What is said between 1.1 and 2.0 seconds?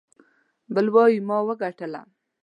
ما وګاټه.